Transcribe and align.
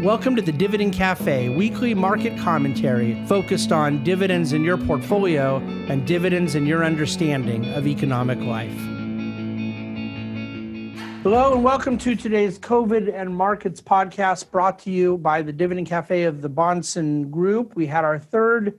Welcome 0.00 0.36
to 0.36 0.42
the 0.42 0.52
Dividend 0.52 0.92
Cafe, 0.92 1.48
weekly 1.48 1.94
market 1.94 2.38
commentary 2.40 3.14
focused 3.24 3.72
on 3.72 4.04
dividends 4.04 4.52
in 4.52 4.62
your 4.62 4.76
portfolio 4.76 5.56
and 5.88 6.06
dividends 6.06 6.54
in 6.54 6.66
your 6.66 6.84
understanding 6.84 7.72
of 7.72 7.86
economic 7.86 8.38
life. 8.40 8.76
Hello, 11.22 11.54
and 11.54 11.64
welcome 11.64 11.96
to 11.96 12.14
today's 12.14 12.58
COVID 12.58 13.10
and 13.18 13.34
Markets 13.34 13.80
podcast 13.80 14.50
brought 14.50 14.78
to 14.80 14.90
you 14.90 15.16
by 15.16 15.40
the 15.40 15.52
Dividend 15.52 15.86
Cafe 15.86 16.24
of 16.24 16.42
the 16.42 16.50
Bahnsen 16.50 17.30
Group. 17.30 17.74
We 17.74 17.86
had 17.86 18.04
our 18.04 18.18
third 18.18 18.78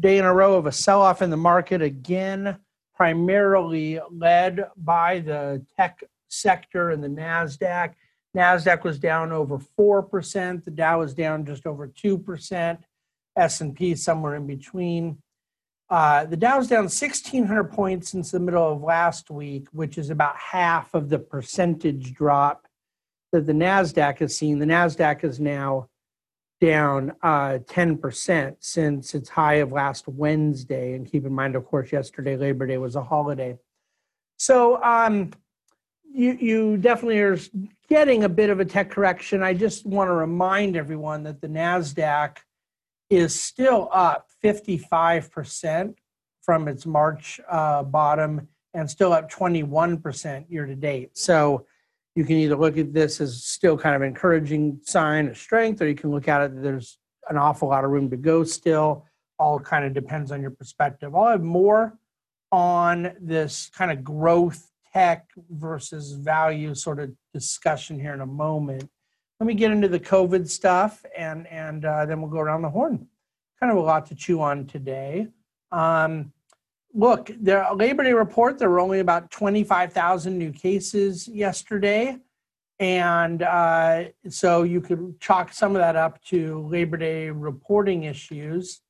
day 0.00 0.18
in 0.18 0.24
a 0.24 0.34
row 0.34 0.56
of 0.56 0.66
a 0.66 0.72
sell 0.72 1.00
off 1.00 1.22
in 1.22 1.30
the 1.30 1.36
market, 1.36 1.80
again, 1.80 2.58
primarily 2.96 4.00
led 4.10 4.66
by 4.76 5.20
the 5.20 5.64
tech 5.76 6.02
sector 6.26 6.90
and 6.90 7.04
the 7.04 7.08
NASDAQ. 7.08 7.94
Nasdaq 8.36 8.84
was 8.84 8.98
down 8.98 9.32
over 9.32 9.58
4%, 9.78 10.64
the 10.64 10.70
Dow 10.70 11.00
was 11.00 11.14
down 11.14 11.46
just 11.46 11.66
over 11.66 11.88
2%, 11.88 12.78
S&P 13.36 13.94
somewhere 13.94 14.34
in 14.34 14.46
between. 14.46 15.18
Uh, 15.88 16.24
the 16.24 16.36
Dow's 16.36 16.66
down 16.66 16.84
1,600 16.84 17.64
points 17.64 18.10
since 18.10 18.30
the 18.32 18.40
middle 18.40 18.72
of 18.72 18.82
last 18.82 19.30
week, 19.30 19.68
which 19.72 19.98
is 19.98 20.10
about 20.10 20.36
half 20.36 20.94
of 20.94 21.08
the 21.08 21.18
percentage 21.18 22.12
drop 22.12 22.66
that 23.32 23.46
the 23.46 23.52
Nasdaq 23.52 24.18
has 24.18 24.36
seen. 24.36 24.58
The 24.58 24.66
Nasdaq 24.66 25.24
is 25.24 25.38
now 25.38 25.88
down 26.60 27.12
uh, 27.22 27.58
10% 27.66 28.56
since 28.60 29.14
its 29.14 29.28
high 29.28 29.56
of 29.56 29.72
last 29.72 30.08
Wednesday. 30.08 30.94
And 30.94 31.10
keep 31.10 31.24
in 31.24 31.32
mind, 31.32 31.54
of 31.54 31.64
course, 31.64 31.92
yesterday 31.92 32.36
Labor 32.36 32.66
Day 32.66 32.78
was 32.78 32.96
a 32.96 33.02
holiday. 33.02 33.56
So 34.38 34.82
um, 34.82 35.32
you 36.16 36.32
you 36.40 36.76
definitely 36.78 37.20
are 37.20 37.38
getting 37.88 38.24
a 38.24 38.28
bit 38.28 38.48
of 38.48 38.58
a 38.58 38.64
tech 38.64 38.90
correction. 38.90 39.42
I 39.42 39.52
just 39.52 39.84
want 39.84 40.08
to 40.08 40.14
remind 40.14 40.76
everyone 40.76 41.22
that 41.24 41.42
the 41.42 41.48
Nasdaq 41.48 42.38
is 43.10 43.38
still 43.38 43.88
up 43.92 44.28
55% 44.42 45.94
from 46.42 46.68
its 46.68 46.86
March 46.86 47.38
uh, 47.48 47.82
bottom 47.82 48.48
and 48.74 48.90
still 48.90 49.12
up 49.12 49.30
21% 49.30 50.46
year 50.48 50.66
to 50.66 50.74
date. 50.74 51.16
So 51.16 51.66
you 52.14 52.24
can 52.24 52.36
either 52.36 52.56
look 52.56 52.78
at 52.78 52.92
this 52.92 53.20
as 53.20 53.44
still 53.44 53.76
kind 53.76 53.94
of 53.94 54.02
encouraging 54.02 54.80
sign 54.82 55.28
of 55.28 55.36
strength, 55.36 55.82
or 55.82 55.88
you 55.88 55.94
can 55.94 56.10
look 56.10 56.28
at 56.28 56.40
it 56.40 56.62
there's 56.62 56.98
an 57.28 57.36
awful 57.36 57.68
lot 57.68 57.84
of 57.84 57.90
room 57.90 58.08
to 58.10 58.16
go 58.16 58.42
still. 58.42 59.04
All 59.38 59.60
kind 59.60 59.84
of 59.84 59.92
depends 59.92 60.32
on 60.32 60.40
your 60.40 60.50
perspective. 60.50 61.14
I'll 61.14 61.28
have 61.28 61.42
more 61.42 61.98
on 62.50 63.12
this 63.20 63.70
kind 63.76 63.90
of 63.90 64.02
growth 64.02 64.70
tech 64.96 65.28
versus 65.50 66.12
value 66.12 66.74
sort 66.74 66.98
of 66.98 67.12
discussion 67.34 68.00
here 68.00 68.14
in 68.14 68.22
a 68.22 68.26
moment. 68.26 68.88
Let 69.38 69.46
me 69.46 69.52
get 69.52 69.70
into 69.70 69.88
the 69.88 70.00
COVID 70.00 70.48
stuff, 70.48 71.04
and 71.16 71.46
and 71.48 71.84
uh, 71.84 72.06
then 72.06 72.22
we'll 72.22 72.30
go 72.30 72.38
around 72.38 72.62
the 72.62 72.70
horn. 72.70 73.06
Kind 73.60 73.70
of 73.70 73.76
a 73.76 73.80
lot 73.80 74.06
to 74.06 74.14
chew 74.14 74.40
on 74.40 74.66
today. 74.66 75.28
Um, 75.70 76.32
look, 76.94 77.30
the 77.42 77.66
Labor 77.74 78.04
Day 78.04 78.14
report. 78.14 78.58
There 78.58 78.70
were 78.70 78.80
only 78.80 79.00
about 79.00 79.30
twenty 79.30 79.64
five 79.64 79.92
thousand 79.92 80.38
new 80.38 80.50
cases 80.50 81.28
yesterday, 81.28 82.16
and 82.80 83.42
uh, 83.42 84.04
so 84.30 84.62
you 84.62 84.80
could 84.80 85.20
chalk 85.20 85.52
some 85.52 85.76
of 85.76 85.80
that 85.82 85.96
up 85.96 86.22
to 86.24 86.66
Labor 86.70 86.96
Day 86.96 87.28
reporting 87.28 88.04
issues. 88.04 88.80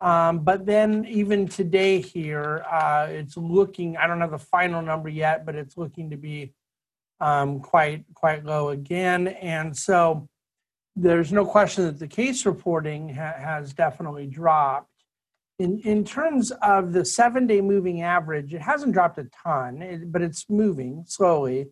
Um, 0.00 0.40
but 0.40 0.64
then 0.64 1.04
even 1.06 1.46
today 1.46 2.00
here, 2.00 2.64
uh, 2.70 3.06
it's 3.10 3.36
looking, 3.36 3.96
I 3.96 4.06
don't 4.06 4.20
have 4.20 4.30
the 4.30 4.38
final 4.38 4.80
number 4.80 5.08
yet, 5.08 5.44
but 5.44 5.54
it's 5.54 5.76
looking 5.76 6.10
to 6.10 6.16
be 6.16 6.54
um, 7.20 7.60
quite, 7.60 8.04
quite 8.14 8.44
low 8.44 8.70
again. 8.70 9.28
And 9.28 9.76
so 9.76 10.26
there's 10.96 11.32
no 11.32 11.44
question 11.44 11.84
that 11.84 11.98
the 11.98 12.08
case 12.08 12.46
reporting 12.46 13.14
ha- 13.14 13.34
has 13.36 13.74
definitely 13.74 14.26
dropped. 14.26 14.88
In, 15.58 15.78
in 15.80 16.04
terms 16.04 16.50
of 16.62 16.94
the 16.94 17.04
seven 17.04 17.46
day 17.46 17.60
moving 17.60 18.00
average, 18.00 18.54
it 18.54 18.62
hasn't 18.62 18.94
dropped 18.94 19.18
a 19.18 19.28
ton, 19.44 19.82
it, 19.82 20.10
but 20.10 20.22
it's 20.22 20.48
moving 20.48 21.04
slowly. 21.06 21.68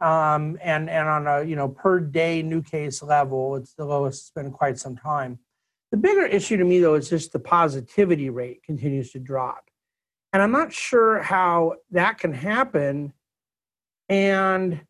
Um, 0.00 0.58
and, 0.62 0.88
and 0.90 1.08
on 1.08 1.26
a 1.26 1.42
you 1.42 1.56
know 1.56 1.68
per 1.68 1.98
day 1.98 2.42
new 2.42 2.62
case 2.62 3.02
level, 3.02 3.56
it's 3.56 3.74
the 3.74 3.84
lowest 3.84 4.22
it's 4.22 4.30
been 4.30 4.52
quite 4.52 4.78
some 4.78 4.96
time. 4.96 5.38
The 5.94 6.00
bigger 6.00 6.26
issue 6.26 6.56
to 6.56 6.64
me, 6.64 6.80
though, 6.80 6.94
is 6.94 7.08
just 7.08 7.30
the 7.30 7.38
positivity 7.38 8.28
rate 8.28 8.64
continues 8.64 9.12
to 9.12 9.20
drop. 9.20 9.70
And 10.32 10.42
I'm 10.42 10.50
not 10.50 10.72
sure 10.72 11.22
how 11.22 11.74
that 11.92 12.18
can 12.18 12.34
happen. 12.34 13.12
And 14.08 14.80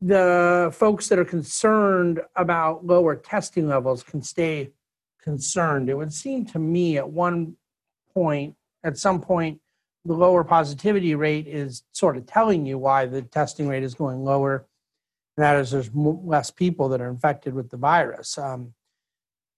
the 0.00 0.70
folks 0.72 1.08
that 1.08 1.18
are 1.18 1.24
concerned 1.24 2.20
about 2.36 2.86
lower 2.86 3.16
testing 3.16 3.66
levels 3.66 4.04
can 4.04 4.22
stay 4.22 4.70
concerned. 5.20 5.90
It 5.90 5.96
would 5.96 6.12
seem 6.12 6.46
to 6.46 6.60
me 6.60 6.96
at 6.96 7.10
one 7.10 7.56
point, 8.14 8.54
at 8.84 8.96
some 8.96 9.20
point, 9.20 9.60
the 10.04 10.14
lower 10.14 10.44
positivity 10.44 11.16
rate 11.16 11.48
is 11.48 11.82
sort 11.90 12.16
of 12.16 12.24
telling 12.24 12.64
you 12.64 12.78
why 12.78 13.06
the 13.06 13.22
testing 13.22 13.66
rate 13.66 13.82
is 13.82 13.94
going 13.94 14.22
lower. 14.22 14.64
And 15.36 15.42
that 15.42 15.56
is 15.56 15.72
there's 15.72 15.90
less 15.92 16.52
people 16.52 16.88
that 16.90 17.00
are 17.00 17.08
infected 17.08 17.52
with 17.52 17.68
the 17.68 17.78
virus. 17.78 18.38
Um, 18.38 18.74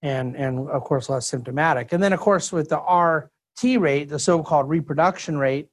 and 0.01 0.35
and 0.35 0.69
of 0.69 0.83
course 0.83 1.09
less 1.09 1.27
symptomatic. 1.27 1.91
And 1.93 2.01
then 2.01 2.13
of 2.13 2.19
course 2.19 2.51
with 2.51 2.69
the 2.69 2.79
RT 2.79 3.79
rate, 3.81 4.09
the 4.09 4.19
so-called 4.19 4.69
reproduction 4.69 5.37
rate 5.37 5.69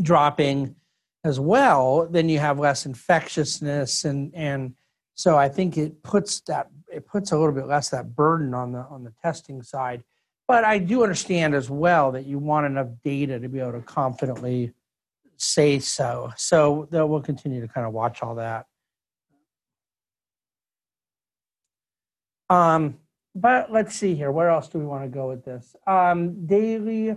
dropping 0.00 0.76
as 1.24 1.40
well, 1.40 2.06
then 2.08 2.28
you 2.28 2.38
have 2.38 2.58
less 2.58 2.86
infectiousness 2.86 4.04
and 4.04 4.34
and 4.34 4.74
so 5.14 5.36
I 5.36 5.48
think 5.48 5.76
it 5.76 6.02
puts 6.02 6.40
that 6.42 6.68
it 6.92 7.06
puts 7.06 7.32
a 7.32 7.38
little 7.38 7.54
bit 7.54 7.66
less 7.66 7.88
that 7.90 8.14
burden 8.14 8.54
on 8.54 8.72
the 8.72 8.80
on 8.80 9.04
the 9.04 9.12
testing 9.22 9.62
side. 9.62 10.04
But 10.46 10.64
I 10.64 10.78
do 10.78 11.02
understand 11.02 11.54
as 11.54 11.68
well 11.68 12.12
that 12.12 12.24
you 12.24 12.38
want 12.38 12.66
enough 12.66 12.88
data 13.04 13.38
to 13.38 13.48
be 13.48 13.60
able 13.60 13.72
to 13.72 13.80
confidently 13.80 14.72
say 15.36 15.78
so. 15.78 16.32
So 16.36 16.88
we'll 16.90 17.20
continue 17.20 17.60
to 17.60 17.68
kind 17.68 17.86
of 17.86 17.92
watch 17.92 18.22
all 18.22 18.36
that. 18.36 18.66
Um, 22.50 22.96
but 23.34 23.72
let's 23.72 23.94
see 23.94 24.14
here. 24.14 24.30
Where 24.30 24.48
else 24.48 24.68
do 24.68 24.78
we 24.78 24.86
want 24.86 25.04
to 25.04 25.08
go 25.08 25.28
with 25.28 25.44
this? 25.44 25.74
Um, 25.86 26.46
daily 26.46 27.16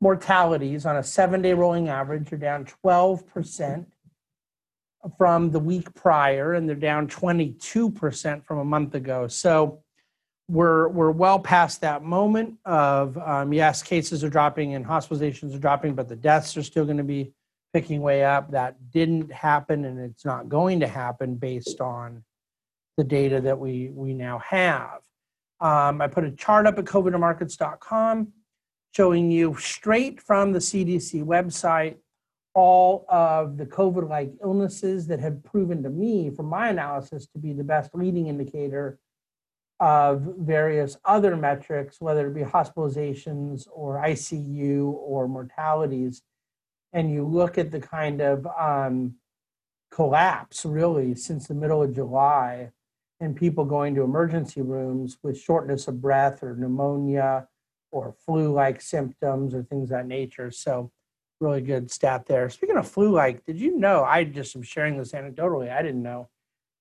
mortalities 0.00 0.86
on 0.86 0.96
a 0.96 1.02
seven 1.02 1.42
day 1.42 1.54
rolling 1.54 1.88
average 1.88 2.32
are 2.32 2.36
down 2.36 2.66
12% 2.84 3.86
from 5.16 5.50
the 5.50 5.58
week 5.58 5.92
prior, 5.94 6.54
and 6.54 6.68
they're 6.68 6.76
down 6.76 7.08
22% 7.08 8.44
from 8.44 8.58
a 8.58 8.64
month 8.64 8.94
ago. 8.94 9.28
So 9.28 9.82
we're, 10.48 10.88
we're 10.88 11.10
well 11.10 11.38
past 11.38 11.80
that 11.82 12.02
moment 12.02 12.54
of, 12.64 13.16
um, 13.18 13.52
yes, 13.52 13.82
cases 13.82 14.24
are 14.24 14.30
dropping 14.30 14.74
and 14.74 14.84
hospitalizations 14.84 15.54
are 15.54 15.58
dropping, 15.60 15.94
but 15.94 16.08
the 16.08 16.16
deaths 16.16 16.56
are 16.56 16.62
still 16.62 16.84
going 16.84 16.96
to 16.96 17.04
be 17.04 17.32
picking 17.72 18.00
way 18.00 18.24
up. 18.24 18.50
That 18.50 18.76
didn't 18.90 19.30
happen, 19.30 19.84
and 19.84 19.98
it's 19.98 20.24
not 20.24 20.48
going 20.48 20.80
to 20.80 20.88
happen 20.88 21.36
based 21.36 21.80
on 21.80 22.24
the 22.96 23.04
data 23.04 23.40
that 23.42 23.58
we, 23.58 23.90
we 23.92 24.14
now 24.14 24.38
have. 24.38 25.00
Um, 25.60 26.00
I 26.00 26.06
put 26.06 26.24
a 26.24 26.30
chart 26.30 26.66
up 26.66 26.78
at 26.78 26.84
covidmarkets.com 26.84 28.32
showing 28.94 29.30
you 29.30 29.56
straight 29.56 30.20
from 30.20 30.52
the 30.52 30.58
CDC 30.58 31.24
website 31.24 31.96
all 32.54 33.04
of 33.08 33.56
the 33.56 33.66
COVID 33.66 34.08
like 34.08 34.32
illnesses 34.42 35.06
that 35.06 35.20
have 35.20 35.44
proven 35.44 35.82
to 35.82 35.90
me, 35.90 36.30
from 36.30 36.46
my 36.46 36.70
analysis, 36.70 37.26
to 37.28 37.38
be 37.38 37.52
the 37.52 37.62
best 37.62 37.94
leading 37.94 38.26
indicator 38.26 38.98
of 39.80 40.34
various 40.38 40.96
other 41.04 41.36
metrics, 41.36 42.00
whether 42.00 42.26
it 42.26 42.34
be 42.34 42.40
hospitalizations 42.40 43.68
or 43.72 44.02
ICU 44.02 44.92
or 44.92 45.28
mortalities. 45.28 46.22
And 46.92 47.12
you 47.12 47.24
look 47.24 47.58
at 47.58 47.70
the 47.70 47.80
kind 47.80 48.20
of 48.20 48.46
um, 48.58 49.14
collapse 49.92 50.64
really 50.64 51.14
since 51.14 51.46
the 51.46 51.54
middle 51.54 51.82
of 51.82 51.94
July 51.94 52.70
and 53.20 53.34
people 53.34 53.64
going 53.64 53.94
to 53.94 54.02
emergency 54.02 54.62
rooms 54.62 55.18
with 55.22 55.40
shortness 55.40 55.88
of 55.88 56.00
breath 56.00 56.42
or 56.42 56.56
pneumonia 56.56 57.48
or 57.90 58.14
flu 58.24 58.52
like 58.52 58.80
symptoms 58.80 59.54
or 59.54 59.62
things 59.62 59.90
of 59.90 59.98
that 59.98 60.06
nature. 60.06 60.50
So, 60.50 60.90
really 61.40 61.60
good 61.60 61.90
stat 61.90 62.26
there. 62.26 62.48
Speaking 62.50 62.76
of 62.76 62.88
flu 62.88 63.10
like, 63.10 63.44
did 63.44 63.60
you 63.60 63.78
know? 63.78 64.04
I 64.04 64.24
just 64.24 64.56
am 64.56 64.62
sharing 64.62 64.98
this 64.98 65.12
anecdotally. 65.12 65.72
I 65.72 65.82
didn't 65.82 66.02
know. 66.02 66.28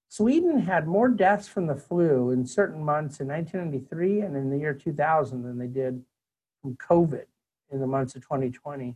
Sweden 0.09 0.59
had 0.59 0.87
more 0.87 1.09
deaths 1.09 1.47
from 1.47 1.67
the 1.67 1.75
flu 1.75 2.31
in 2.31 2.45
certain 2.45 2.83
months 2.83 3.19
in 3.19 3.27
1993 3.27 4.21
and 4.21 4.35
in 4.35 4.49
the 4.49 4.57
year 4.57 4.73
2000 4.73 5.43
than 5.43 5.57
they 5.57 5.67
did 5.67 6.01
from 6.61 6.75
COVID 6.75 7.25
in 7.71 7.79
the 7.79 7.87
months 7.87 8.15
of 8.15 8.21
2020. 8.21 8.95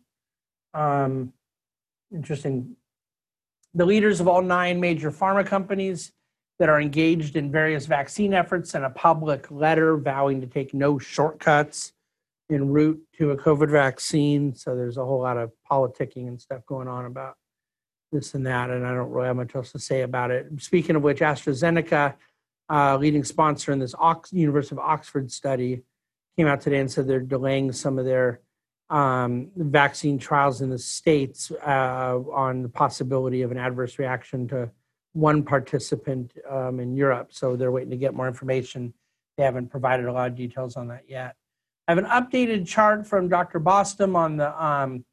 Um, 0.73 1.33
interesting. 2.13 2.75
The 3.73 3.85
leaders 3.85 4.19
of 4.19 4.27
all 4.27 4.41
nine 4.41 4.79
major 4.79 5.11
pharma 5.11 5.45
companies 5.45 6.13
that 6.61 6.69
are 6.69 6.79
engaged 6.79 7.35
in 7.37 7.51
various 7.51 7.87
vaccine 7.87 8.35
efforts 8.35 8.75
and 8.75 8.85
a 8.85 8.89
public 8.91 9.49
letter 9.49 9.97
vowing 9.97 10.39
to 10.41 10.45
take 10.45 10.75
no 10.75 10.99
shortcuts 10.99 11.91
en 12.51 12.69
route 12.69 13.01
to 13.17 13.31
a 13.31 13.35
COVID 13.35 13.71
vaccine. 13.71 14.53
So 14.53 14.75
there's 14.75 14.97
a 14.97 15.03
whole 15.03 15.21
lot 15.21 15.37
of 15.37 15.51
politicking 15.67 16.27
and 16.27 16.39
stuff 16.39 16.63
going 16.67 16.87
on 16.87 17.07
about 17.07 17.33
this 18.11 18.35
and 18.35 18.45
that, 18.45 18.69
and 18.69 18.85
I 18.85 18.93
don't 18.93 19.09
really 19.09 19.25
have 19.25 19.37
much 19.37 19.55
else 19.55 19.71
to 19.71 19.79
say 19.79 20.03
about 20.03 20.29
it. 20.29 20.49
Speaking 20.57 20.95
of 20.95 21.01
which, 21.01 21.21
AstraZeneca 21.21 22.13
uh, 22.69 22.95
leading 22.95 23.23
sponsor 23.23 23.71
in 23.71 23.79
this 23.79 23.95
Ox- 23.97 24.31
University 24.31 24.75
of 24.75 24.79
Oxford 24.79 25.31
study, 25.31 25.81
came 26.37 26.45
out 26.45 26.61
today 26.61 26.77
and 26.77 26.91
said 26.91 27.07
they're 27.07 27.21
delaying 27.21 27.71
some 27.71 27.97
of 27.97 28.05
their 28.05 28.39
um, 28.91 29.49
vaccine 29.55 30.19
trials 30.19 30.61
in 30.61 30.69
the 30.69 30.77
states 30.77 31.51
uh, 31.65 32.19
on 32.31 32.61
the 32.61 32.69
possibility 32.69 33.41
of 33.41 33.49
an 33.49 33.57
adverse 33.57 33.97
reaction 33.97 34.47
to 34.49 34.69
one 35.13 35.43
participant 35.43 36.33
um, 36.49 36.79
in 36.79 36.95
Europe. 36.95 37.29
So 37.31 37.55
they're 37.55 37.71
waiting 37.71 37.91
to 37.91 37.97
get 37.97 38.13
more 38.13 38.27
information. 38.27 38.93
They 39.37 39.43
haven't 39.43 39.69
provided 39.69 40.05
a 40.05 40.13
lot 40.13 40.29
of 40.29 40.35
details 40.35 40.75
on 40.75 40.87
that 40.87 41.03
yet. 41.07 41.35
I 41.87 41.93
have 41.93 41.97
an 41.97 42.05
updated 42.05 42.67
chart 42.67 43.05
from 43.05 43.27
Dr. 43.27 43.59
Bostom 43.59 44.15
on 44.15 44.37
the 44.37 44.63
um, 44.63 45.03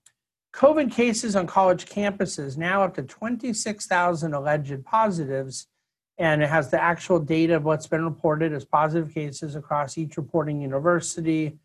COVID 0.54 0.92
cases 0.92 1.36
on 1.36 1.46
college 1.46 1.86
campuses, 1.86 2.56
now 2.56 2.82
up 2.82 2.94
to 2.94 3.02
26,000 3.02 4.34
alleged 4.34 4.84
positives. 4.84 5.66
And 6.18 6.42
it 6.42 6.48
has 6.48 6.70
the 6.70 6.82
actual 6.82 7.20
data 7.20 7.56
of 7.56 7.64
what's 7.64 7.86
been 7.86 8.04
reported 8.04 8.52
as 8.52 8.64
positive 8.64 9.14
cases 9.14 9.54
across 9.54 9.96
each 9.96 10.16
reporting 10.16 10.60
university. 10.60 11.58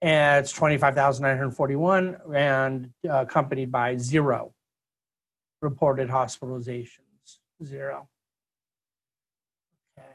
And 0.00 0.44
it's 0.44 0.52
25,941 0.52 2.16
and 2.34 2.90
uh, 3.08 3.22
accompanied 3.22 3.70
by 3.70 3.96
zero 3.96 4.52
reported 5.60 6.08
hospitalizations. 6.08 7.01
Zero. 7.64 8.08
Okay. 9.98 10.08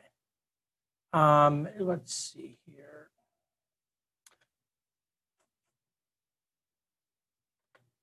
Um, 1.14 1.68
let's 1.80 2.14
see 2.14 2.58
here. 2.66 3.10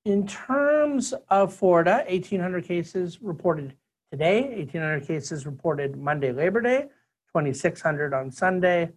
In 0.05 0.27
terms 0.27 1.13
of 1.29 1.53
Florida, 1.53 2.05
1,800 2.07 2.63
cases 2.63 3.21
reported 3.21 3.75
today, 4.11 4.41
1,800 4.41 5.07
cases 5.07 5.45
reported 5.47 5.97
Monday, 5.97 6.31
Labor 6.31 6.61
Day, 6.61 6.81
2,600 7.33 8.13
on 8.13 8.31
Sunday. 8.31 8.91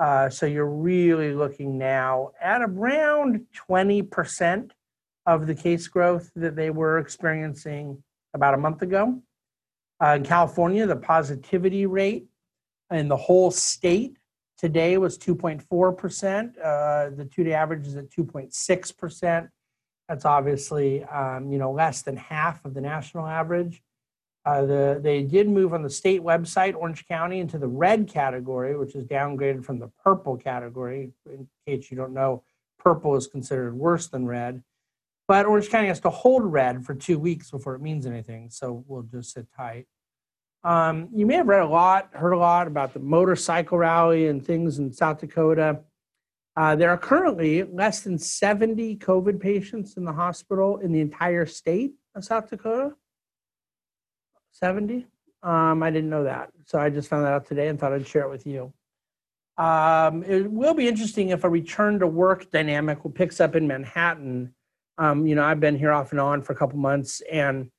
Uh, 0.00 0.28
so 0.28 0.46
you're 0.46 0.66
really 0.66 1.34
looking 1.34 1.78
now 1.78 2.30
at 2.40 2.62
around 2.62 3.46
20% 3.68 4.70
of 5.26 5.46
the 5.46 5.54
case 5.54 5.86
growth 5.86 6.30
that 6.34 6.56
they 6.56 6.70
were 6.70 6.98
experiencing 6.98 8.02
about 8.34 8.54
a 8.54 8.58
month 8.58 8.82
ago. 8.82 9.22
Uh, 10.02 10.14
in 10.14 10.24
California, 10.24 10.86
the 10.86 10.96
positivity 10.96 11.86
rate 11.86 12.26
in 12.90 13.08
the 13.08 13.16
whole 13.16 13.50
state 13.50 14.16
today 14.56 14.98
was 14.98 15.18
2.4%. 15.18 16.58
Uh, 16.58 17.14
the 17.16 17.24
two 17.24 17.44
day 17.44 17.52
average 17.52 17.86
is 17.86 17.96
at 17.96 18.10
2.6%. 18.10 19.48
That's 20.08 20.24
obviously 20.24 21.04
um, 21.04 21.52
you 21.52 21.58
know 21.58 21.70
less 21.70 22.02
than 22.02 22.16
half 22.16 22.64
of 22.64 22.74
the 22.74 22.80
national 22.80 23.26
average. 23.26 23.82
Uh, 24.44 24.62
the, 24.62 25.00
they 25.02 25.22
did 25.22 25.48
move 25.48 25.74
on 25.74 25.82
the 25.82 25.90
state 25.90 26.22
website, 26.22 26.74
Orange 26.74 27.06
County, 27.06 27.40
into 27.40 27.58
the 27.58 27.68
red 27.68 28.08
category, 28.08 28.76
which 28.76 28.94
is 28.94 29.04
downgraded 29.04 29.64
from 29.64 29.78
the 29.78 29.90
purple 30.02 30.36
category. 30.36 31.12
In 31.26 31.46
case 31.66 31.90
you 31.90 31.96
don't 31.96 32.14
know, 32.14 32.42
purple 32.78 33.14
is 33.16 33.26
considered 33.26 33.74
worse 33.74 34.08
than 34.08 34.26
red. 34.26 34.62
But 35.30 35.46
Orange 35.46 35.68
County 35.68 35.86
has 35.86 36.00
to 36.00 36.10
hold 36.10 36.42
red 36.42 36.84
for 36.84 36.92
two 36.92 37.16
weeks 37.16 37.52
before 37.52 37.76
it 37.76 37.80
means 37.80 38.04
anything, 38.04 38.50
so 38.50 38.84
we'll 38.88 39.04
just 39.04 39.32
sit 39.32 39.46
tight. 39.56 39.86
Um, 40.64 41.08
you 41.14 41.24
may 41.24 41.36
have 41.36 41.46
read 41.46 41.62
a 41.62 41.68
lot, 41.68 42.08
heard 42.14 42.32
a 42.32 42.36
lot 42.36 42.66
about 42.66 42.94
the 42.94 42.98
motorcycle 42.98 43.78
rally 43.78 44.26
and 44.26 44.44
things 44.44 44.80
in 44.80 44.92
South 44.92 45.20
Dakota. 45.20 45.82
Uh, 46.56 46.74
there 46.74 46.90
are 46.90 46.98
currently 46.98 47.62
less 47.62 48.00
than 48.00 48.18
70 48.18 48.96
COVID 48.96 49.38
patients 49.38 49.96
in 49.96 50.04
the 50.04 50.12
hospital 50.12 50.78
in 50.78 50.90
the 50.90 51.00
entire 51.00 51.46
state 51.46 51.92
of 52.16 52.24
South 52.24 52.50
Dakota. 52.50 52.96
70? 54.50 55.06
Um, 55.44 55.80
I 55.84 55.92
didn't 55.92 56.10
know 56.10 56.24
that. 56.24 56.50
So 56.66 56.80
I 56.80 56.90
just 56.90 57.08
found 57.08 57.24
that 57.24 57.32
out 57.32 57.46
today 57.46 57.68
and 57.68 57.78
thought 57.78 57.92
I'd 57.92 58.04
share 58.04 58.24
it 58.24 58.30
with 58.30 58.48
you. 58.48 58.72
Um, 59.58 60.24
it 60.24 60.50
will 60.50 60.74
be 60.74 60.88
interesting 60.88 61.28
if 61.28 61.44
a 61.44 61.48
return 61.48 62.00
to 62.00 62.08
work 62.08 62.50
dynamic 62.50 62.98
picks 63.14 63.40
up 63.40 63.54
in 63.54 63.68
Manhattan. 63.68 64.54
Um, 65.00 65.26
you 65.26 65.34
know, 65.34 65.42
I've 65.42 65.60
been 65.60 65.76
here 65.76 65.92
off 65.92 66.12
and 66.12 66.20
on 66.20 66.42
for 66.42 66.52
a 66.52 66.56
couple 66.56 66.78
months 66.78 67.22
and 67.32 67.70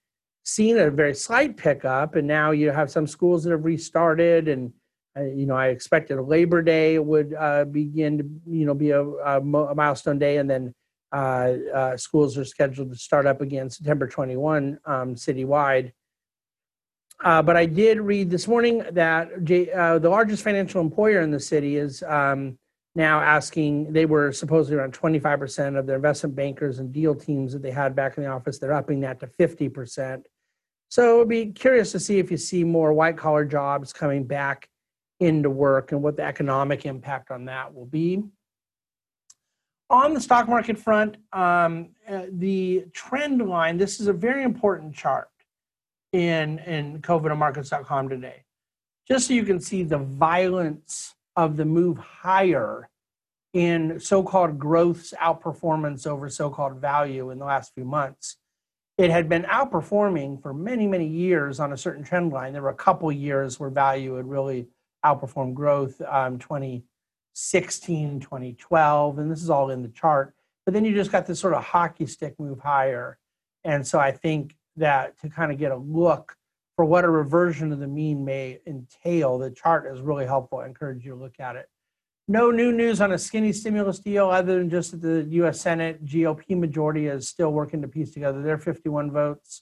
seen 0.44 0.78
a 0.78 0.90
very 0.90 1.14
slight 1.14 1.56
pickup. 1.56 2.16
And 2.16 2.28
now 2.28 2.52
you 2.52 2.72
have 2.72 2.92
some 2.92 3.08
schools 3.08 3.44
that 3.44 3.52
have 3.52 3.64
restarted 3.64 4.48
and 4.48 4.74
uh, 5.18 5.24
you 5.24 5.46
know, 5.46 5.56
I 5.56 5.68
expected 5.68 6.20
Labor 6.22 6.62
Day 6.62 6.98
would 6.98 7.36
uh, 7.38 7.66
begin 7.66 8.18
to, 8.18 8.24
you 8.48 8.66
know, 8.66 8.74
be 8.74 8.92
a, 8.92 9.04
a, 9.04 9.42
milestone 9.42 10.18
day, 10.18 10.38
and 10.38 10.50
then 10.50 10.74
uh, 11.12 11.54
uh, 11.74 11.98
schools 11.98 12.38
are 12.38 12.46
scheduled 12.46 12.92
to 12.92 12.98
start 12.98 13.26
up 13.26 13.42
again 13.42 13.70
September 13.70 14.08
21 14.08 14.80
um, 14.86 15.16
citywide. 15.16 15.92
Uh, 17.24 17.42
but 17.42 17.58
I 17.58 17.66
did 17.66 18.00
read 18.00 18.30
this 18.30 18.48
morning 18.48 18.84
that 18.94 19.44
J, 19.44 19.70
uh, 19.72 20.00
the 20.00 20.10
largest 20.10 20.44
financial 20.44 20.80
employer 20.80 21.22
in 21.22 21.30
the 21.30 21.40
city 21.40 21.76
is 21.76 22.02
um, 22.04 22.58
now 22.96 23.20
asking. 23.22 23.94
They 23.94 24.06
were 24.06 24.32
supposedly 24.32 24.78
around 24.78 24.94
25% 24.94 25.78
of 25.78 25.86
their 25.86 25.96
investment 25.96 26.36
bankers 26.36 26.80
and 26.80 26.92
deal 26.92 27.16
teams 27.16 27.54
that 27.54 27.62
they 27.62 27.72
had 27.72 27.96
back 27.96 28.18
in 28.18 28.24
the 28.24 28.30
office. 28.30 28.60
They're 28.60 28.74
upping 28.74 29.02
that 29.02 29.20
to 29.22 29.28
50%. 29.28 30.24
So 30.90 31.18
it'd 31.18 31.30
be 31.30 31.48
curious 31.48 31.94
to 31.94 32.00
see 32.00 32.20
if 32.20 32.30
you 32.30 32.38
see 32.38 32.64
more 32.64 32.92
white 32.92 33.18
collar 33.18 33.46
jobs 33.46 33.94
coming 33.94 34.26
back 34.26 34.68
into 35.22 35.50
work 35.50 35.92
and 35.92 36.02
what 36.02 36.18
the 36.18 36.24
economic 36.24 36.86
impact 36.86 37.32
on 37.32 37.46
that 37.46 37.74
will 37.74 37.86
be. 37.86 38.24
On 39.90 40.14
the 40.14 40.22
stock 40.22 40.50
market 40.50 40.78
front, 40.78 41.18
um, 41.32 41.90
uh, 42.10 42.24
the 42.32 42.86
trend 42.94 43.48
line, 43.48 43.78
this 43.78 44.00
is 44.00 44.08
a 44.08 44.14
very 44.14 44.44
important 44.44 44.96
chart 44.96 45.30
in, 46.12 46.60
in 46.60 47.02
covidandmarkets.com 47.02 48.10
today. 48.10 48.44
Just 49.08 49.28
so 49.28 49.34
you 49.34 49.44
can 49.44 49.60
see 49.60 49.84
the 49.84 49.98
violence 49.98 51.16
of 51.36 51.58
the 51.58 51.66
move 51.66 51.98
higher 51.98 52.90
in 53.54 54.00
so-called 54.00 54.58
growth's 54.58 55.14
outperformance 55.22 56.08
over 56.08 56.30
so-called 56.30 56.80
value 56.80 57.32
in 57.32 57.40
the 57.40 57.46
last 57.46 57.74
few 57.74 57.84
months. 57.84 58.38
It 58.98 59.10
had 59.10 59.28
been 59.28 59.44
outperforming 59.44 60.42
for 60.42 60.54
many, 60.54 60.88
many 60.88 61.08
years 61.08 61.60
on 61.60 61.74
a 61.74 61.78
certain 61.78 62.04
trend 62.04 62.32
line. 62.32 62.54
There 62.54 62.62
were 62.62 62.70
a 62.70 62.76
couple 62.76 63.12
years 63.12 63.60
where 63.60 63.70
value 63.70 64.16
had 64.16 64.30
really 64.30 64.68
outperformed 65.04 65.54
growth 65.54 66.00
um, 66.02 66.38
2016, 66.40 68.20
2012, 68.20 69.20
and 69.20 69.32
this 69.32 69.42
is 69.42 69.50
all 69.50 69.70
in 69.72 69.82
the 69.82 69.90
chart. 69.90 70.34
But 70.66 70.74
then 70.74 70.86
you 70.86 70.94
just 70.94 71.12
got 71.12 71.26
this 71.26 71.40
sort 71.40 71.56
of 71.56 71.64
hockey 71.64 72.06
stick 72.06 72.40
move 72.40 72.60
higher. 72.60 73.18
And 73.64 73.86
so 73.86 74.00
I 74.00 74.12
think 74.12 74.56
that 74.78 75.20
to 75.20 75.30
kind 75.30 75.52
of 75.52 75.58
get 75.58 75.72
a 75.72 75.78
look 75.78 76.36
for 76.82 76.86
what 76.86 77.06
a 77.06 77.10
reversion 77.12 77.72
of 77.72 77.78
the 77.78 77.86
mean 77.86 78.26
may 78.26 78.58
entail, 78.66 79.38
the 79.38 79.52
chart 79.52 79.86
is 79.94 80.02
really 80.02 80.26
helpful. 80.26 80.58
I 80.58 80.66
encourage 80.66 81.06
you 81.06 81.12
to 81.12 81.16
look 81.16 81.40
at 81.40 81.56
it. 81.56 81.68
No 82.28 82.50
new 82.50 82.72
news 82.72 83.00
on 83.02 83.12
a 83.12 83.20
skinny 83.20 83.54
stimulus 83.54 84.00
deal 84.00 84.32
other 84.32 84.58
than 84.58 84.68
just 84.68 84.90
that 84.94 85.02
the 85.02 85.24
US 85.44 85.62
Senate 85.62 86.04
GOP 86.04 86.58
majority 86.58 87.06
is 87.06 87.30
still 87.30 87.52
working 87.52 87.84
to 87.84 87.88
piece 87.88 88.10
together 88.10 88.42
their 88.42 88.58
51 88.58 89.12
votes. 89.12 89.62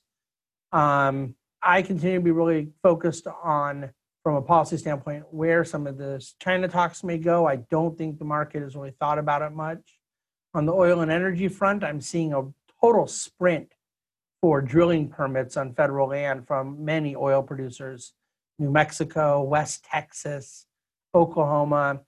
Um, 0.71 1.35
I 1.61 1.81
continue 1.81 2.19
to 2.19 2.23
be 2.23 2.31
really 2.31 2.69
focused 2.81 3.27
on 3.27 3.89
from 4.23 4.35
a 4.35 4.41
policy 4.41 4.77
standpoint 4.77 5.25
where 5.29 5.65
some 5.65 5.87
of 5.87 5.97
this 5.97 6.35
China 6.39 6.69
talks 6.69 7.03
may 7.03 7.17
go. 7.17 7.45
I 7.45 7.57
don't 7.57 7.97
think 7.97 8.17
the 8.17 8.23
market 8.23 8.61
has 8.61 8.77
really 8.77 8.93
thought 8.97 9.19
about 9.19 9.41
it 9.41 9.51
much. 9.51 9.99
On 10.53 10.65
the 10.65 10.71
oil 10.73 11.01
and 11.01 11.11
energy 11.11 11.49
front, 11.49 11.83
I'm 11.83 11.99
seeing 11.99 12.31
a 12.33 12.43
total 12.79 13.07
sprint 13.07 13.73
for 14.41 14.61
drilling 14.61 15.09
permits 15.09 15.57
on 15.57 15.73
federal 15.73 16.09
land 16.09 16.47
from 16.47 16.83
many 16.83 17.15
oil 17.15 17.43
producers 17.43 18.13
New 18.59 18.69
Mexico, 18.69 19.41
West 19.41 19.85
Texas, 19.89 20.65
Oklahoma, 21.15 22.01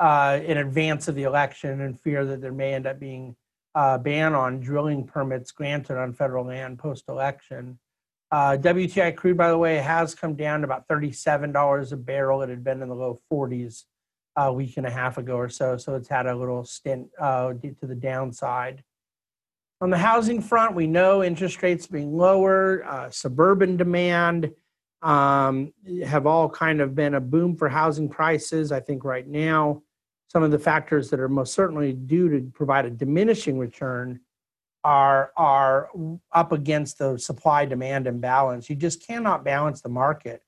uh, 0.00 0.40
in 0.42 0.56
advance 0.56 1.06
of 1.06 1.14
the 1.14 1.24
election, 1.24 1.82
in 1.82 1.94
fear 1.94 2.24
that 2.24 2.40
there 2.40 2.52
may 2.52 2.72
end 2.72 2.86
up 2.86 2.98
being 2.98 3.36
a 3.74 3.98
ban 3.98 4.34
on 4.34 4.58
drilling 4.58 5.06
permits 5.06 5.52
granted 5.52 5.98
on 5.98 6.14
federal 6.14 6.46
land 6.46 6.78
post 6.78 7.04
election. 7.08 7.78
Uh, 8.30 8.56
WTI 8.58 9.14
crude, 9.14 9.36
by 9.36 9.48
the 9.48 9.58
way, 9.58 9.76
has 9.76 10.14
come 10.14 10.34
down 10.34 10.60
to 10.60 10.64
about 10.64 10.88
$37 10.88 11.92
a 11.92 11.96
barrel. 11.96 12.42
It 12.42 12.50
had 12.50 12.64
been 12.64 12.82
in 12.82 12.88
the 12.88 12.94
low 12.94 13.20
40s 13.32 13.84
a 14.36 14.52
week 14.52 14.76
and 14.76 14.86
a 14.86 14.90
half 14.90 15.18
ago 15.18 15.36
or 15.36 15.48
so. 15.48 15.76
So 15.76 15.94
it's 15.94 16.08
had 16.08 16.26
a 16.26 16.36
little 16.36 16.64
stint 16.64 17.08
uh, 17.18 17.54
to 17.54 17.86
the 17.86 17.94
downside. 17.94 18.82
On 19.80 19.90
the 19.90 19.98
housing 19.98 20.40
front, 20.40 20.74
we 20.74 20.88
know 20.88 21.22
interest 21.22 21.62
rates 21.62 21.86
being 21.86 22.16
lower, 22.16 22.84
uh, 22.84 23.10
suburban 23.10 23.76
demand 23.76 24.50
um, 25.02 25.72
have 26.04 26.26
all 26.26 26.48
kind 26.50 26.80
of 26.80 26.96
been 26.96 27.14
a 27.14 27.20
boom 27.20 27.56
for 27.56 27.68
housing 27.68 28.08
prices. 28.08 28.72
I 28.72 28.80
think 28.80 29.04
right 29.04 29.26
now, 29.26 29.82
some 30.26 30.42
of 30.42 30.50
the 30.50 30.58
factors 30.58 31.10
that 31.10 31.20
are 31.20 31.28
most 31.28 31.54
certainly 31.54 31.92
due 31.92 32.28
to 32.28 32.50
provide 32.52 32.86
a 32.86 32.90
diminishing 32.90 33.58
return 33.58 34.20
are 34.84 35.32
are 35.36 35.90
up 36.32 36.52
against 36.52 36.98
the 36.98 37.16
supply 37.18 37.64
demand 37.64 38.06
imbalance. 38.06 38.68
You 38.68 38.76
just 38.76 39.06
cannot 39.06 39.44
balance 39.44 39.80
the 39.80 39.88
market 39.88 40.42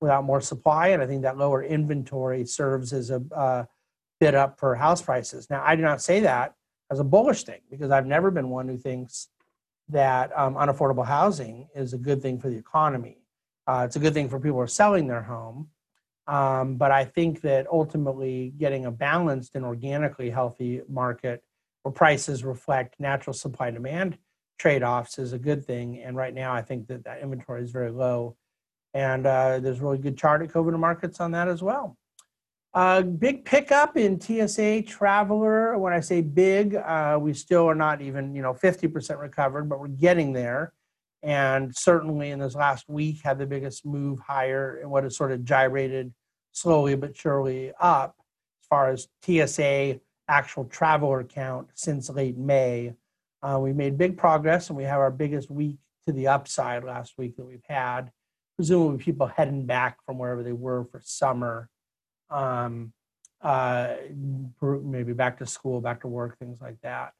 without 0.00 0.24
more 0.24 0.40
supply, 0.40 0.88
and 0.88 1.02
I 1.02 1.06
think 1.06 1.22
that 1.22 1.38
lower 1.38 1.62
inventory 1.62 2.46
serves 2.46 2.92
as 2.92 3.10
a 3.10 3.22
uh, 3.34 3.64
bid 4.20 4.34
up 4.34 4.58
for 4.60 4.74
house 4.76 5.02
prices. 5.02 5.50
Now, 5.50 5.62
I 5.64 5.74
do 5.74 5.82
not 5.82 6.00
say 6.00 6.20
that 6.20 6.55
as 6.90 7.00
a 7.00 7.04
bullish 7.04 7.44
thing 7.44 7.60
because 7.70 7.90
I've 7.90 8.06
never 8.06 8.30
been 8.30 8.50
one 8.50 8.68
who 8.68 8.76
thinks 8.76 9.28
that 9.88 10.36
um, 10.36 10.54
unaffordable 10.54 11.06
housing 11.06 11.68
is 11.74 11.92
a 11.92 11.98
good 11.98 12.22
thing 12.22 12.38
for 12.38 12.48
the 12.48 12.56
economy. 12.56 13.18
Uh, 13.66 13.82
it's 13.84 13.96
a 13.96 14.00
good 14.00 14.14
thing 14.14 14.28
for 14.28 14.38
people 14.38 14.56
who 14.56 14.60
are 14.60 14.68
selling 14.68 15.06
their 15.06 15.22
home. 15.22 15.68
Um, 16.28 16.76
but 16.76 16.90
I 16.90 17.04
think 17.04 17.40
that 17.42 17.68
ultimately 17.68 18.52
getting 18.58 18.86
a 18.86 18.90
balanced 18.90 19.54
and 19.54 19.64
organically 19.64 20.30
healthy 20.30 20.82
market 20.88 21.42
where 21.82 21.92
prices 21.92 22.42
reflect 22.42 22.98
natural 22.98 23.32
supply 23.32 23.70
demand 23.70 24.18
trade 24.58 24.82
offs 24.82 25.18
is 25.18 25.32
a 25.32 25.38
good 25.38 25.64
thing. 25.64 26.00
And 26.02 26.16
right 26.16 26.34
now, 26.34 26.52
I 26.52 26.62
think 26.62 26.88
that 26.88 27.04
that 27.04 27.20
inventory 27.20 27.62
is 27.62 27.70
very 27.70 27.90
low. 27.90 28.36
And 28.94 29.26
uh, 29.26 29.60
there's 29.60 29.80
really 29.80 29.98
good 29.98 30.16
chart 30.16 30.42
at 30.42 30.48
COVID 30.48 30.78
markets 30.78 31.20
on 31.20 31.32
that 31.32 31.48
as 31.48 31.62
well. 31.62 31.96
Uh, 32.76 33.00
big 33.00 33.42
pickup 33.46 33.96
in 33.96 34.20
TSA 34.20 34.82
Traveler. 34.82 35.78
When 35.78 35.94
I 35.94 36.00
say 36.00 36.20
big, 36.20 36.74
uh, 36.74 37.16
we 37.18 37.32
still 37.32 37.64
are 37.64 37.74
not 37.74 38.02
even 38.02 38.34
you 38.34 38.42
know 38.42 38.52
50% 38.52 39.18
recovered, 39.18 39.66
but 39.66 39.80
we're 39.80 39.88
getting 39.88 40.34
there. 40.34 40.74
And 41.22 41.74
certainly 41.74 42.32
in 42.32 42.38
this 42.38 42.54
last 42.54 42.86
week, 42.86 43.22
had 43.24 43.38
the 43.38 43.46
biggest 43.46 43.86
move 43.86 44.18
higher 44.18 44.76
and 44.82 44.90
what 44.90 45.04
has 45.04 45.16
sort 45.16 45.32
of 45.32 45.42
gyrated 45.42 46.12
slowly 46.52 46.96
but 46.96 47.16
surely 47.16 47.72
up 47.80 48.14
as 48.60 48.66
far 48.68 48.90
as 48.90 49.08
TSA 49.24 49.98
actual 50.28 50.66
traveler 50.66 51.24
count 51.24 51.68
since 51.72 52.10
late 52.10 52.36
May. 52.36 52.92
Uh, 53.42 53.58
we 53.58 53.72
made 53.72 53.96
big 53.96 54.18
progress, 54.18 54.68
and 54.68 54.76
we 54.76 54.84
have 54.84 55.00
our 55.00 55.10
biggest 55.10 55.50
week 55.50 55.78
to 56.06 56.12
the 56.12 56.28
upside 56.28 56.84
last 56.84 57.14
week 57.16 57.38
that 57.38 57.46
we've 57.46 57.64
had. 57.66 58.12
Presumably, 58.56 59.02
people 59.02 59.28
heading 59.28 59.64
back 59.64 59.96
from 60.04 60.18
wherever 60.18 60.42
they 60.42 60.52
were 60.52 60.84
for 60.84 61.00
summer 61.02 61.70
um, 62.30 62.92
uh, 63.42 63.94
maybe 64.60 65.12
back 65.12 65.38
to 65.38 65.46
school, 65.46 65.80
back 65.80 66.00
to 66.00 66.08
work, 66.08 66.38
things 66.38 66.60
like 66.60 66.80
that. 66.82 67.12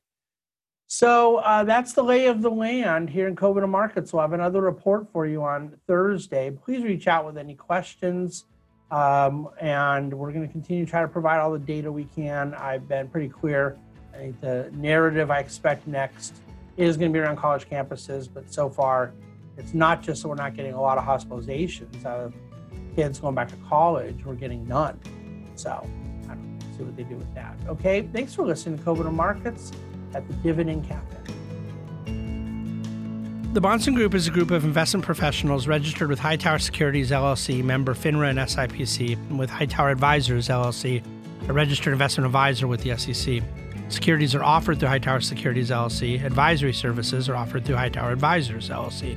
So 0.89 1.39
uh, 1.39 1.65
that's 1.65 1.93
the 1.95 2.03
lay 2.03 2.27
of 2.27 2.43
the 2.43 2.51
land 2.51 3.11
here 3.11 3.27
in 3.27 3.35
COVID 3.35 3.69
markets. 3.69 4.13
We'll 4.13 4.23
have 4.23 4.33
another 4.33 4.61
report 4.61 5.11
for 5.13 5.27
you 5.27 5.43
on 5.43 5.77
Thursday. 5.87 6.51
Please 6.51 6.85
reach 6.85 7.09
out 7.09 7.27
with 7.27 7.37
any 7.37 7.55
questions. 7.55 8.45
Um, 8.91 9.49
and 9.61 10.15
we're 10.15 10.31
going 10.31 10.47
to 10.47 10.53
continue 10.53 10.85
to 10.85 10.91
try 10.91 11.03
to 11.03 11.09
provide 11.09 11.41
all 11.41 11.53
the 11.53 11.59
data 11.59 11.91
we 11.91 12.05
can. 12.05 12.55
I've 12.55 12.87
been 12.87 13.09
pretty 13.09 13.29
clear. 13.29 13.77
I 14.15 14.19
think 14.19 14.41
the 14.41 14.71
narrative 14.75 15.31
I 15.31 15.41
expect 15.41 15.89
next 15.89 16.37
is 16.77 16.97
going 16.97 17.13
to 17.13 17.17
be 17.17 17.21
around 17.21 17.37
college 17.37 17.69
campuses, 17.69 18.29
but 18.33 18.53
so 18.53 18.71
far 18.71 19.13
it's 19.57 19.75
not 19.75 20.03
just 20.03 20.23
that 20.23 20.29
we're 20.29 20.37
not 20.37 20.55
getting 20.55 20.75
a 20.75 20.81
lot 20.81 20.99
of 20.99 21.05
hospitalizations 21.05 22.05
out 22.05 22.21
of 22.21 22.35
kids 22.97 23.21
going 23.21 23.35
back 23.35 23.49
to 23.49 23.57
college, 23.69 24.25
we're 24.25 24.35
getting 24.35 24.67
none. 24.67 24.99
So 25.55 25.71
I 26.25 26.29
don't 26.29 26.59
know, 26.59 26.67
see 26.77 26.83
what 26.83 26.97
they 26.97 27.05
do 27.05 27.17
with 27.17 27.33
that. 27.35 27.55
Okay, 27.69 28.09
thanks 28.13 28.35
for 28.35 28.45
listening 28.45 28.79
to 28.79 28.85
COVID 28.85 29.13
Markets 29.13 29.71
at 30.15 30.27
the 30.27 30.35
Dividend 30.35 30.89
Cafe. 30.89 31.17
The 33.53 33.61
Bahnsen 33.63 33.95
Group 33.95 34.15
is 34.15 34.29
a 34.29 34.31
group 34.31 34.51
of 34.51 34.65
investment 34.65 35.05
professionals 35.05 35.67
registered 35.67 36.11
with 36.11 36.19
Hightower 36.19 36.59
Securities 36.59 37.11
LLC, 37.11 37.63
member 37.65 37.95
FINRA 37.95 38.31
and 38.31 38.39
SIPC, 38.39 39.15
and 39.15 39.39
with 39.39 39.49
Hightower 39.49 39.91
Advisors 39.91 40.49
LLC, 40.49 41.03
a 41.49 41.53
registered 41.53 41.93
investment 41.93 42.27
advisor 42.27 42.67
with 42.67 42.83
the 42.83 42.97
SEC. 42.97 43.43
Securities 43.89 44.35
are 44.35 44.43
offered 44.43 44.79
through 44.79 44.89
Hightower 44.89 45.21
Securities 45.21 45.71
LLC. 45.71 46.23
Advisory 46.23 46.75
services 46.75 47.29
are 47.29 47.37
offered 47.37 47.65
through 47.65 47.77
Hightower 47.77 48.11
Advisors 48.11 48.69
LLC. 48.69 49.17